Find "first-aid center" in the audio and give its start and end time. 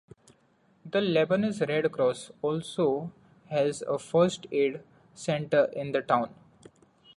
3.99-5.65